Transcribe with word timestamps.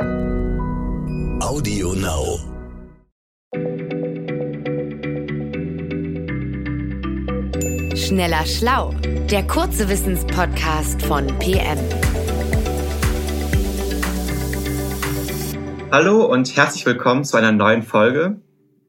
Audio 0.00 1.92
Now. 1.92 2.38
Schneller 7.94 8.46
Schlau, 8.46 8.94
der 9.30 9.46
kurze 9.46 9.90
Wissenspodcast 9.90 11.02
von 11.02 11.26
PM. 11.38 11.78
Hallo 15.92 16.24
und 16.24 16.56
herzlich 16.56 16.86
willkommen 16.86 17.24
zu 17.24 17.36
einer 17.36 17.52
neuen 17.52 17.82
Folge. 17.82 18.40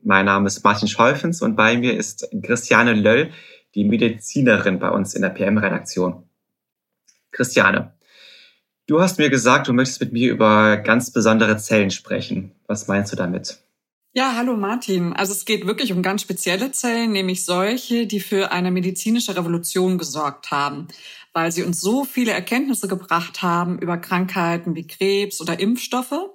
Mein 0.04 0.25
Name 0.25 0.48
ist 0.48 0.64
Martin 0.64 0.88
Scholfens 0.88 1.41
und 1.41 1.57
bei 1.57 1.75
mir 1.78 1.98
ist 1.98 2.30
Christiane 2.41 2.93
Löll, 2.93 3.32
die 3.75 3.84
Medizinerin 3.84 4.80
bei 4.80 4.89
uns 4.89 5.14
in 5.14 5.23
der 5.23 5.30
PM-Redaktion. 5.30 6.30
Christiane, 7.32 7.96
du 8.88 9.02
hast 9.02 9.18
mir 9.18 9.29
gesagt, 9.29 9.68
du 9.68 9.73
möchtest 9.73 10.02
mit 10.02 10.14
mir 10.14 10.32
über 10.32 10.77
ganz 10.77 11.11
besondere 11.11 11.57
Zellen 11.57 11.91
sprechen. 11.91 12.52
Was 12.68 12.88
meinst 12.88 13.11
du 13.11 13.15
damit? 13.15 13.60
Ja, 14.14 14.33
hallo 14.36 14.57
Martin. 14.57 15.14
Also 15.14 15.32
es 15.32 15.46
geht 15.46 15.65
wirklich 15.65 15.93
um 15.93 16.01
ganz 16.01 16.21
spezielle 16.21 16.74
Zellen, 16.74 17.14
nämlich 17.14 17.46
solche, 17.46 18.07
die 18.07 18.19
für 18.19 18.52
eine 18.52 18.69
medizinische 18.69 19.38
Revolution 19.38 19.97
gesorgt 19.97 20.52
haben, 20.52 20.89
weil 21.32 21.54
sie 21.54 21.64
uns 21.64 21.79
so 21.79 22.04
viele 22.04 22.32
Erkenntnisse 22.32 22.89
gebracht 22.89 23.41
haben 23.41 23.79
über 23.79 23.97
Krankheiten 23.97 24.75
wie 24.75 24.86
Krebs 24.86 25.39
oder 25.39 25.61
Impfstoffe 25.61 26.29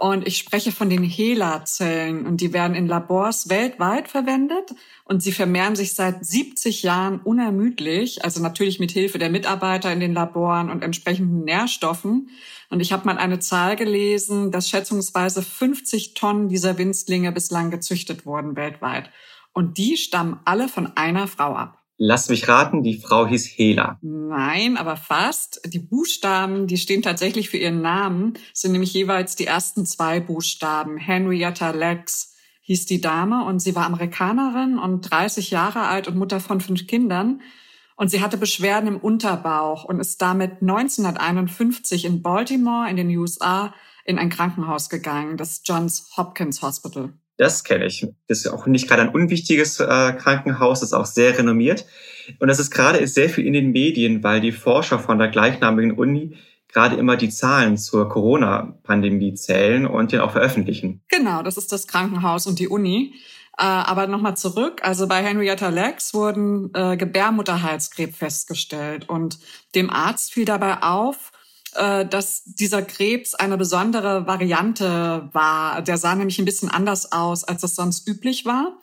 und 0.00 0.26
ich 0.26 0.38
spreche 0.38 0.72
von 0.72 0.88
den 0.88 1.02
HeLa-Zellen 1.02 2.24
und 2.26 2.40
die 2.40 2.54
werden 2.54 2.74
in 2.74 2.86
Labors 2.86 3.50
weltweit 3.50 4.08
verwendet 4.08 4.74
und 5.04 5.22
sie 5.22 5.30
vermehren 5.30 5.76
sich 5.76 5.92
seit 5.92 6.24
70 6.24 6.82
Jahren 6.82 7.20
unermüdlich, 7.20 8.24
also 8.24 8.40
natürlich 8.40 8.80
mit 8.80 8.92
Hilfe 8.92 9.18
der 9.18 9.28
Mitarbeiter 9.28 9.92
in 9.92 10.00
den 10.00 10.14
Laboren 10.14 10.70
und 10.70 10.82
entsprechenden 10.82 11.44
Nährstoffen. 11.44 12.30
Und 12.70 12.80
ich 12.80 12.94
habe 12.94 13.04
mal 13.04 13.18
eine 13.18 13.40
Zahl 13.40 13.76
gelesen, 13.76 14.50
dass 14.50 14.70
schätzungsweise 14.70 15.42
50 15.42 16.14
Tonnen 16.14 16.48
dieser 16.48 16.78
Winzlinge 16.78 17.30
bislang 17.30 17.70
gezüchtet 17.70 18.24
wurden 18.24 18.56
weltweit. 18.56 19.10
Und 19.52 19.76
die 19.76 19.98
stammen 19.98 20.40
alle 20.46 20.68
von 20.68 20.96
einer 20.96 21.28
Frau 21.28 21.54
ab. 21.54 21.79
Lass 22.02 22.30
mich 22.30 22.48
raten, 22.48 22.82
die 22.82 22.96
Frau 22.96 23.26
hieß 23.26 23.44
Hela. 23.44 23.98
Nein, 24.00 24.78
aber 24.78 24.96
fast. 24.96 25.60
Die 25.66 25.78
Buchstaben, 25.78 26.66
die 26.66 26.78
stehen 26.78 27.02
tatsächlich 27.02 27.50
für 27.50 27.58
ihren 27.58 27.82
Namen, 27.82 28.38
sind 28.54 28.72
nämlich 28.72 28.94
jeweils 28.94 29.36
die 29.36 29.44
ersten 29.44 29.84
zwei 29.84 30.18
Buchstaben. 30.18 30.96
Henrietta 30.96 31.72
Lex 31.72 32.34
hieß 32.62 32.86
die 32.86 33.02
Dame 33.02 33.44
und 33.44 33.60
sie 33.60 33.76
war 33.76 33.84
Amerikanerin 33.84 34.78
und 34.78 35.10
30 35.10 35.50
Jahre 35.50 35.82
alt 35.82 36.08
und 36.08 36.16
Mutter 36.16 36.40
von 36.40 36.62
fünf 36.62 36.86
Kindern. 36.86 37.42
Und 37.96 38.10
sie 38.10 38.22
hatte 38.22 38.38
Beschwerden 38.38 38.88
im 38.88 38.96
Unterbauch 38.96 39.84
und 39.84 40.00
ist 40.00 40.22
damit 40.22 40.62
1951 40.62 42.06
in 42.06 42.22
Baltimore 42.22 42.88
in 42.88 42.96
den 42.96 43.14
USA 43.14 43.74
in 44.06 44.18
ein 44.18 44.30
Krankenhaus 44.30 44.88
gegangen, 44.88 45.36
das 45.36 45.60
Johns 45.66 46.16
Hopkins 46.16 46.62
Hospital. 46.62 47.12
Das 47.40 47.64
kenne 47.64 47.86
ich. 47.86 48.06
Das 48.28 48.40
ist 48.40 48.48
auch 48.48 48.66
nicht 48.66 48.86
gerade 48.86 49.00
ein 49.00 49.08
unwichtiges 49.08 49.80
äh, 49.80 50.12
Krankenhaus, 50.12 50.80
das 50.80 50.90
ist 50.90 50.92
auch 50.92 51.06
sehr 51.06 51.38
renommiert. 51.38 51.86
Und 52.38 52.48
das 52.48 52.58
ist 52.58 52.70
gerade 52.70 53.06
sehr 53.06 53.30
viel 53.30 53.46
in 53.46 53.54
den 53.54 53.72
Medien, 53.72 54.22
weil 54.22 54.42
die 54.42 54.52
Forscher 54.52 54.98
von 54.98 55.18
der 55.18 55.28
gleichnamigen 55.28 55.92
Uni 55.92 56.36
gerade 56.68 56.96
immer 56.96 57.16
die 57.16 57.30
Zahlen 57.30 57.78
zur 57.78 58.10
Corona-Pandemie 58.10 59.32
zählen 59.32 59.86
und 59.86 60.12
den 60.12 60.20
auch 60.20 60.32
veröffentlichen. 60.32 61.00
Genau, 61.08 61.42
das 61.42 61.56
ist 61.56 61.72
das 61.72 61.86
Krankenhaus 61.86 62.46
und 62.46 62.58
die 62.58 62.68
Uni. 62.68 63.14
Äh, 63.56 63.64
aber 63.64 64.06
nochmal 64.06 64.36
zurück. 64.36 64.82
Also 64.82 65.08
bei 65.08 65.22
Henrietta 65.22 65.70
Lex 65.70 66.12
wurden 66.12 66.70
äh, 66.74 66.98
Gebärmutterhalskrebs 66.98 68.18
festgestellt 68.18 69.08
und 69.08 69.38
dem 69.74 69.88
Arzt 69.88 70.34
fiel 70.34 70.44
dabei 70.44 70.82
auf, 70.82 71.32
dass 71.72 72.42
dieser 72.44 72.82
Krebs 72.82 73.34
eine 73.34 73.56
besondere 73.56 74.26
Variante 74.26 75.28
war. 75.32 75.82
Der 75.82 75.96
sah 75.96 76.14
nämlich 76.14 76.38
ein 76.38 76.44
bisschen 76.44 76.70
anders 76.70 77.12
aus, 77.12 77.44
als 77.44 77.62
das 77.62 77.74
sonst 77.74 78.06
üblich 78.08 78.44
war. 78.44 78.78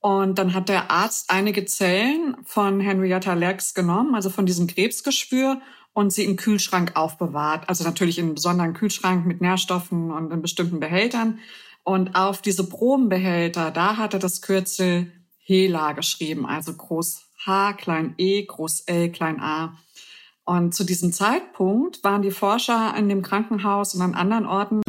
Und 0.00 0.38
dann 0.38 0.54
hat 0.54 0.68
der 0.68 0.90
Arzt 0.90 1.30
einige 1.30 1.64
Zellen 1.64 2.36
von 2.44 2.80
Henrietta 2.80 3.34
Lacks 3.34 3.74
genommen, 3.74 4.14
also 4.14 4.30
von 4.30 4.46
diesem 4.46 4.66
Krebsgeschwür, 4.66 5.60
und 5.94 6.12
sie 6.12 6.24
im 6.24 6.36
Kühlschrank 6.36 6.92
aufbewahrt. 6.94 7.68
Also 7.68 7.82
natürlich 7.82 8.18
in 8.18 8.26
einem 8.26 8.34
besonderen 8.34 8.74
Kühlschrank 8.74 9.24
mit 9.24 9.40
Nährstoffen 9.40 10.10
und 10.10 10.30
in 10.30 10.42
bestimmten 10.42 10.78
Behältern. 10.78 11.38
Und 11.84 12.14
auf 12.14 12.42
diese 12.42 12.68
Probenbehälter, 12.68 13.70
da 13.70 13.96
hat 13.96 14.12
er 14.12 14.20
das 14.20 14.42
Kürzel 14.42 15.10
HeLa 15.38 15.92
geschrieben, 15.92 16.44
also 16.44 16.74
groß 16.74 17.22
H, 17.46 17.72
klein 17.74 18.14
e, 18.18 18.44
groß 18.44 18.80
L, 18.86 19.10
klein 19.10 19.40
a. 19.40 19.78
Und 20.46 20.74
zu 20.74 20.84
diesem 20.84 21.12
Zeitpunkt 21.12 22.02
waren 22.04 22.22
die 22.22 22.30
Forscher 22.30 22.94
in 22.96 23.08
dem 23.08 23.22
Krankenhaus 23.22 23.94
und 23.94 24.00
an 24.00 24.14
anderen 24.14 24.46
Orten 24.46 24.80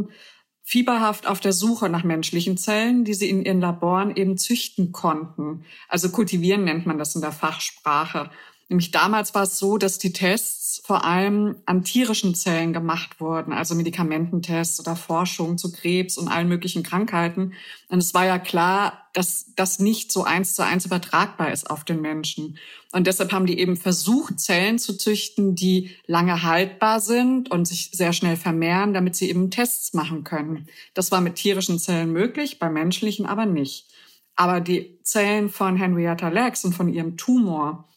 fieberhaft 0.64 1.28
auf 1.28 1.40
der 1.40 1.54
Suche 1.54 1.90
nach 1.90 2.04
menschlichen 2.04 2.58
Zellen, 2.58 3.06
die 3.06 3.16
sie 3.16 3.30
in 3.30 3.44
ihren 3.44 3.60
Laboren 3.60 4.16
eben 4.16 4.38
züchten 4.38 4.92
konnten. 4.92 5.66
Also 5.90 6.10
kultivieren 6.10 6.64
nennt 6.64 6.86
man 6.86 7.00
das 7.00 7.16
in 7.16 7.22
der 7.22 7.32
Fachsprache. 7.32 8.30
Nämlich 8.70 8.92
damals 8.92 9.34
war 9.34 9.44
es 9.44 9.58
so, 9.58 9.78
dass 9.78 9.98
die 9.98 10.14
Tests 10.14 10.67
vor 10.86 11.06
allem 11.06 11.56
an 11.66 11.84
tierischen 11.84 12.36
Zellen 12.36 12.74
gemacht 12.74 13.20
wurden, 13.20 13.54
also 13.54 13.76
Medikamententests 13.76 14.80
oder 14.80 14.96
Forschung 14.96 15.58
zu 15.58 15.72
Krebs 15.72 16.18
und 16.18 16.28
allen 16.28 16.48
möglichen 16.48 16.84
Krankheiten. 16.84 17.54
Und 17.90 18.00
es 18.00 18.14
war 18.14 18.26
ja 18.26 18.40
klar, 18.40 19.08
dass 19.14 19.54
das 19.56 19.80
nicht 19.80 20.12
so 20.12 20.24
eins 20.24 20.56
zu 20.56 20.64
eins 20.64 20.86
übertragbar 20.86 21.52
ist 21.52 21.70
auf 21.70 21.84
den 21.84 22.02
Menschen. 22.02 22.58
Und 22.92 23.08
deshalb 23.08 23.32
haben 23.32 23.46
die 23.46 23.60
eben 23.60 23.78
versucht, 23.78 24.40
Zellen 24.40 24.80
zu 24.80 24.98
züchten, 24.98 25.56
die 25.56 25.92
lange 26.06 26.44
haltbar 26.44 27.00
sind 27.00 27.50
und 27.52 27.66
sich 27.66 27.92
sehr 27.94 28.14
schnell 28.14 28.38
vermehren, 28.38 28.94
damit 28.94 29.16
sie 29.16 29.30
eben 29.30 29.52
Tests 29.52 29.94
machen 29.94 30.24
können. 30.24 30.68
Das 30.94 31.12
war 31.12 31.22
mit 31.22 31.36
tierischen 31.36 31.80
Zellen 31.80 32.12
möglich, 32.12 32.60
bei 32.60 32.70
menschlichen 32.70 33.26
aber 33.26 33.46
nicht. 33.46 33.88
Aber 34.36 34.62
die 34.62 35.00
Zellen 35.02 35.50
von 35.50 35.76
Henrietta 35.76 36.30
Lacks 36.30 36.64
und 36.64 36.74
von 36.74 36.90
ihrem 36.90 37.18
Tumor, 37.18 37.88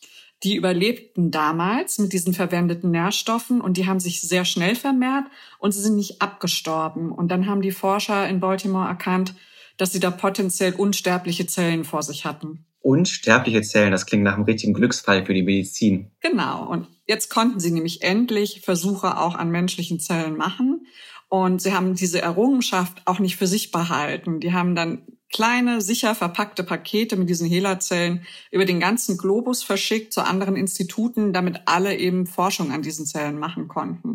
die 0.43 0.57
überlebten 0.57 1.31
damals 1.31 1.99
mit 1.99 2.13
diesen 2.13 2.33
verwendeten 2.33 2.91
Nährstoffen 2.91 3.61
und 3.61 3.77
die 3.77 3.87
haben 3.87 4.01
sich 4.01 4.21
sehr 4.21 4.45
schnell 4.45 4.75
vermehrt 4.75 5.27
und 5.59 5.73
sie 5.73 5.83
sind 5.83 5.97
nicht 5.97 6.23
abgestorben. 6.23 7.13
Und 7.13 7.29
dann 7.29 7.47
haben 7.47 7.61
die 7.61 7.73
Forscher 7.73 8.29
in 8.29 8.41
Baltimore 8.41 8.89
erkannt, 8.89 9.35
dass 9.77 9.93
sie 9.93 10.01
da 10.01 10.11
potenziell 10.11 10.75
unsterbliche 10.75 11.47
Zellen 11.47 11.85
vor 11.85 12.03
sich 12.03 12.25
hatten. 12.25 12.65
Unsterbliche 12.83 13.61
Zellen, 13.61 13.93
das 13.93 14.07
klingt 14.07 14.25
nach 14.25 14.35
einem 14.35 14.45
richtigen 14.45 14.73
Glücksfall 14.73 15.27
für 15.27 15.35
die 15.35 15.43
Medizin. 15.43 16.11
Genau. 16.21 16.67
Und 16.67 16.89
jetzt 17.07 17.29
konnten 17.29 17.61
sie 17.61 17.71
nämlich 17.71 18.03
endlich 18.03 18.63
Versuche 18.63 19.19
auch 19.19 19.35
an 19.35 19.51
menschlichen 19.51 20.01
Zellen 20.01 20.37
machen. 20.37 20.87
Und 21.29 21.61
sie 21.61 21.75
haben 21.75 21.95
diese 21.95 22.23
Errungenschaft 22.23 23.03
auch 23.05 23.19
nicht 23.19 23.37
für 23.37 23.47
sich 23.47 23.71
behalten. 23.71 24.41
Die 24.41 24.55
haben 24.55 24.75
dann 24.75 25.03
kleine, 25.31 25.81
sicher 25.81 26.15
verpackte 26.15 26.65
Pakete 26.65 27.17
mit 27.17 27.29
diesen 27.29 27.49
HeLa-Zellen 27.49 28.27
über 28.51 28.65
den 28.65 28.81
ganzen 28.81 29.17
Globus 29.17 29.63
verschickt 29.63 30.13
zu 30.13 30.25
anderen 30.25 30.57
Instituten, 30.57 31.33
damit 31.33 31.63
alle 31.67 31.97
eben 31.97 32.27
Forschung 32.27 32.73
an 32.73 32.83
diesen 32.83 33.07
Zellen 33.07 33.39
machen 33.39 33.69
konnten. 33.69 34.09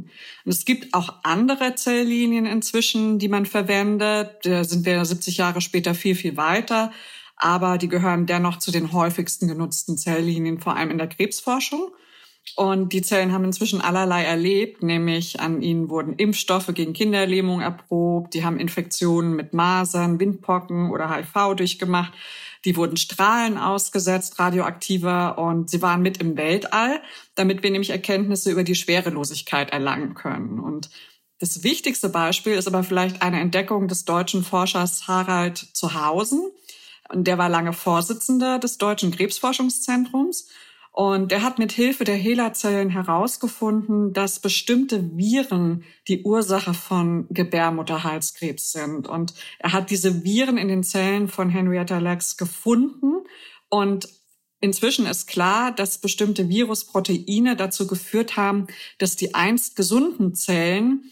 Und 0.46 0.52
es 0.52 0.66
gibt 0.66 0.94
auch 0.94 1.16
andere 1.24 1.76
Zelllinien 1.76 2.46
inzwischen, 2.46 3.18
die 3.18 3.30
man 3.30 3.46
verwendet. 3.46 4.46
Da 4.46 4.64
sind 4.64 4.86
wir 4.86 5.04
70 5.04 5.38
Jahre 5.38 5.62
später 5.62 5.96
viel, 5.96 6.16
viel 6.16 6.38
weiter. 6.38 6.92
Aber 7.38 7.78
die 7.78 7.90
gehören 7.90 8.26
dennoch 8.26 8.60
zu 8.60 8.72
den 8.72 8.94
häufigsten 8.94 9.48
genutzten 9.48 9.98
Zelllinien, 9.98 10.60
vor 10.60 10.76
allem 10.76 10.92
in 10.92 10.98
der 10.98 11.08
Krebsforschung. 11.08 11.92
Und 12.56 12.94
die 12.94 13.02
Zellen 13.02 13.34
haben 13.34 13.44
inzwischen 13.44 13.82
allerlei 13.82 14.24
erlebt, 14.24 14.82
nämlich 14.82 15.40
an 15.40 15.62
ihnen 15.62 15.90
wurden 15.90 16.14
Impfstoffe 16.14 16.72
gegen 16.74 16.94
Kinderlähmung 16.94 17.60
erprobt, 17.60 18.34
die 18.34 18.46
haben 18.46 18.60
Infektionen 18.60 19.36
mit 19.36 19.54
Masern, 19.54 20.20
Windpocken 20.20 20.92
oder 20.92 21.14
HIV 21.14 21.56
durchgemacht, 21.56 22.14
die 22.64 22.78
wurden 22.78 22.98
Strahlen 22.98 23.58
ausgesetzt, 23.58 24.40
radioaktiver, 24.40 25.38
und 25.38 25.70
sie 25.70 25.82
waren 25.82 26.02
mit 26.02 26.18
im 26.18 26.38
Weltall, 26.38 27.02
damit 27.36 27.62
wir 27.62 27.72
nämlich 27.72 27.90
Erkenntnisse 27.90 28.52
über 28.52 28.64
die 28.64 28.76
Schwerelosigkeit 28.76 29.72
erlangen 29.72 30.14
können. 30.14 30.60
Und 30.60 30.90
das 31.40 31.64
wichtigste 31.64 32.10
Beispiel 32.10 32.54
ist 32.54 32.68
aber 32.68 32.84
vielleicht 32.84 33.22
eine 33.22 33.42
Entdeckung 33.42 33.88
des 33.88 34.06
deutschen 34.06 34.44
Forschers 34.44 35.08
Harald 35.08 35.58
Zuhausen. 35.74 36.50
Und 37.10 37.28
der 37.28 37.38
war 37.38 37.50
lange 37.50 37.74
Vorsitzender 37.74 38.58
des 38.58 38.78
Deutschen 38.78 39.12
Krebsforschungszentrums 39.12 40.48
und 40.96 41.34
er 41.34 41.44
hat 41.44 41.60
mit 41.60 41.74
Hilfe 41.74 42.06
der 42.06 42.16
HeLa-Zellen 42.16 42.90
herausgefunden, 42.90 44.14
dass 44.14 44.40
bestimmte 44.40 45.18
Viren 45.18 45.84
die 46.08 46.24
Ursache 46.24 46.74
von 46.74 47.28
Gebärmutterhalskrebs 47.32 48.72
sind. 48.72 49.06
Und 49.06 49.34
er 49.60 49.74
hat 49.74 49.90
diese 49.90 50.24
Viren 50.24 50.58
in 50.58 50.70
den 50.70 50.86
Zellen 50.86 51.28
von 51.28 51.50
Henrietta 51.50 52.00
Lacks 52.00 52.38
gefunden. 52.38 53.26
Und 53.68 54.08
inzwischen 54.62 55.06
ist 55.06 55.28
klar, 55.28 55.74
dass 55.74 55.98
bestimmte 55.98 56.48
Virusproteine 56.48 57.58
dazu 57.58 57.88
geführt 57.88 58.38
haben, 58.38 58.68
dass 58.98 59.18
die 59.18 59.36
einst 59.36 59.76
gesunden 59.76 60.34
Zellen 60.34 61.12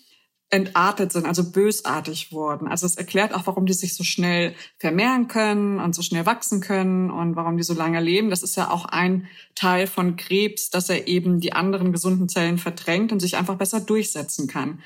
entartet 0.54 1.12
sind, 1.12 1.26
also 1.26 1.52
bösartig 1.52 2.32
wurden. 2.32 2.68
Also 2.68 2.86
es 2.86 2.96
erklärt 2.96 3.34
auch, 3.34 3.48
warum 3.48 3.66
die 3.66 3.74
sich 3.74 3.96
so 3.96 4.04
schnell 4.04 4.54
vermehren 4.78 5.28
können 5.28 5.80
und 5.80 5.96
so 5.96 6.04
schnell 6.04 6.28
wachsen 6.28 6.62
können 6.62 7.10
und 7.10 7.36
warum 7.36 7.58
die 7.58 7.64
so 7.64 7.74
lange 7.74 8.00
leben. 8.00 8.30
Das 8.30 8.44
ist 8.44 8.56
ja 8.56 8.70
auch 8.70 8.86
ein 8.86 9.28
Teil 9.56 9.88
von 9.88 10.16
Krebs, 10.16 10.70
dass 10.70 10.90
er 10.90 11.08
eben 11.08 11.40
die 11.40 11.54
anderen 11.54 11.92
gesunden 11.92 12.30
Zellen 12.30 12.60
verdrängt 12.60 13.12
und 13.12 13.20
sich 13.20 13.36
einfach 13.36 13.56
besser 13.56 13.80
durchsetzen 13.80 14.48
kann. 14.48 14.84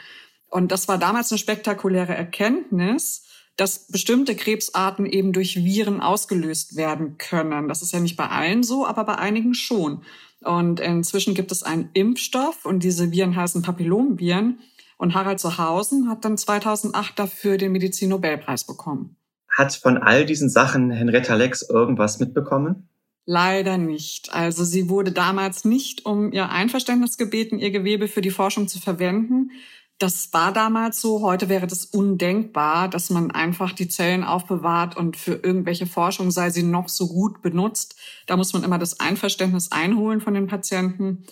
Und 0.50 0.72
das 0.72 0.88
war 0.88 0.98
damals 0.98 1.32
eine 1.32 1.38
spektakuläre 1.38 2.16
Erkenntnis, 2.16 3.26
dass 3.58 3.88
bestimmte 3.88 4.36
Krebsarten 4.36 5.06
eben 5.06 5.34
durch 5.34 5.58
Viren 5.58 6.00
ausgelöst 6.00 6.78
werden 6.78 7.18
können. 7.18 7.68
Das 7.68 7.82
ist 7.82 7.92
ja 7.92 8.00
nicht 8.00 8.16
bei 8.16 8.30
allen 8.30 8.64
so, 8.64 8.86
aber 8.86 9.04
bei 9.04 9.16
einigen 9.16 9.54
schon. 9.54 10.04
Und 10.42 10.80
inzwischen 10.80 11.34
gibt 11.34 11.52
es 11.52 11.64
einen 11.64 11.90
Impfstoff 11.94 12.66
und 12.66 12.84
diese 12.84 13.12
Viren 13.12 13.36
heißen 13.36 13.64
Papillomviren. 13.64 14.60
Und 14.98 15.14
Harald 15.14 15.40
Zuhausen 15.40 16.10
hat 16.10 16.26
dann 16.26 16.38
2008 16.38 17.18
dafür 17.18 17.58
den 17.58 17.72
Medizin-Nobelpreis 17.72 18.66
bekommen. 18.66 19.16
Hat 19.50 19.74
von 19.74 19.98
all 19.98 20.26
diesen 20.26 20.50
Sachen 20.50 20.92
Henrietta 20.92 21.36
Lex 21.36 21.62
irgendwas 21.62 22.20
mitbekommen? 22.20 22.90
Leider 23.26 23.78
nicht. 23.78 24.34
Also 24.34 24.64
sie 24.64 24.90
wurde 24.90 25.12
damals 25.12 25.66
nicht 25.66 26.06
um 26.06 26.32
ihr 26.32 26.50
Einverständnis 26.50 27.18
gebeten, 27.18 27.60
ihr 27.60 27.72
Gewebe 27.72 28.08
für 28.08 28.22
die 28.22 28.32
Forschung 28.32 28.68
zu 28.68 28.80
verwenden. 28.80 29.52
Das 30.00 30.32
war 30.32 30.54
damals 30.54 31.02
so. 31.02 31.22
Heute 31.22 31.50
wäre 31.50 31.68
das 31.68 31.86
undenkbar, 31.86 32.88
dass 32.88 33.10
man 33.10 33.32
einfach 33.32 33.74
die 33.74 33.90
Zellen 33.90 34.24
aufbewahrt 34.24 34.96
und 34.96 35.18
für 35.18 35.34
irgendwelche 35.34 35.88
Forschung, 35.88 36.32
sei 36.32 36.52
sie 36.52 36.64
noch 36.64 36.88
so 36.88 37.08
gut 37.08 37.42
benutzt. 37.42 38.00
Da 38.28 38.38
muss 38.38 38.54
man 38.54 38.64
immer 38.64 38.78
das 38.78 39.00
Einverständnis 39.00 39.72
einholen 39.72 40.22
von 40.22 40.36
den 40.36 40.48
Patienten. 40.48 41.26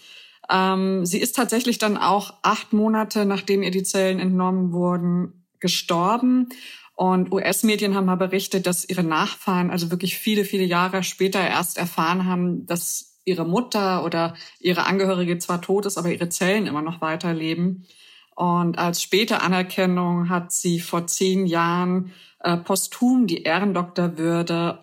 Ähm, 0.49 1.05
sie 1.05 1.19
ist 1.19 1.35
tatsächlich 1.35 1.77
dann 1.77 1.97
auch 1.97 2.33
acht 2.41 2.73
Monate, 2.73 3.25
nachdem 3.25 3.63
ihr 3.63 3.71
die 3.71 3.83
Zellen 3.83 4.19
entnommen 4.19 4.71
wurden, 4.71 5.45
gestorben. 5.59 6.49
Und 6.95 7.31
US-Medien 7.31 7.93
haben 7.95 8.05
mal 8.05 8.15
berichtet, 8.15 8.67
dass 8.67 8.87
ihre 8.87 9.03
Nachfahren 9.03 9.69
also 9.69 9.91
wirklich 9.91 10.17
viele, 10.17 10.45
viele 10.45 10.63
Jahre 10.63 11.03
später 11.03 11.41
erst 11.41 11.77
erfahren 11.77 12.25
haben, 12.25 12.65
dass 12.65 13.19
ihre 13.25 13.45
Mutter 13.45 14.05
oder 14.05 14.35
ihre 14.59 14.85
Angehörige 14.85 15.37
zwar 15.39 15.61
tot 15.61 15.85
ist, 15.85 15.97
aber 15.97 16.11
ihre 16.11 16.29
Zellen 16.29 16.67
immer 16.67 16.81
noch 16.81 17.01
weiterleben. 17.01 17.85
Und 18.35 18.77
als 18.77 19.01
späte 19.01 19.41
Anerkennung 19.41 20.29
hat 20.29 20.51
sie 20.51 20.79
vor 20.79 21.07
zehn 21.07 21.45
Jahren 21.45 22.11
äh, 22.41 22.57
posthum 22.57 23.27
die 23.27 23.43
Ehrendoktorwürde 23.43 24.79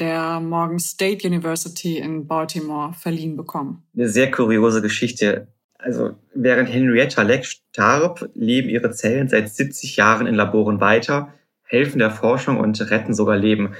der 0.00 0.40
Morgan 0.40 0.80
State 0.80 1.26
University 1.26 1.98
in 1.98 2.26
Baltimore 2.26 2.92
verliehen 2.92 3.36
bekommen. 3.36 3.84
Eine 3.96 4.08
sehr 4.08 4.30
kuriose 4.30 4.82
Geschichte. 4.82 5.48
Also 5.78 6.16
während 6.34 6.68
Henrietta 6.68 7.22
Leck 7.22 7.46
starb, 7.46 8.28
leben 8.34 8.68
ihre 8.68 8.90
Zellen 8.90 9.28
seit 9.28 9.48
70 9.48 9.96
Jahren 9.96 10.26
in 10.26 10.34
Laboren 10.34 10.80
weiter, 10.80 11.32
helfen 11.62 12.00
der 12.00 12.10
Forschung 12.10 12.58
und 12.58 12.90
retten 12.90 13.14
sogar 13.14 13.36
Leben. 13.36 13.74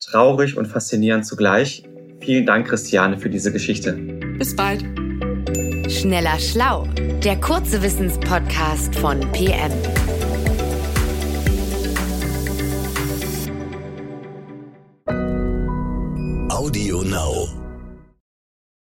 Traurig 0.00 0.56
und 0.56 0.66
faszinierend 0.66 1.24
zugleich. 1.24 1.84
Vielen 2.20 2.46
Dank, 2.46 2.66
Christiane, 2.66 3.18
für 3.18 3.30
diese 3.30 3.52
Geschichte. 3.52 3.92
Bis 4.38 4.56
bald. 4.56 5.03
Schneller 5.88 6.38
Schlau, 6.38 6.86
der 7.22 7.36
kurze 7.40 7.82
Wissenspodcast 7.82 8.94
von 8.96 9.20
PM. 9.32 10.13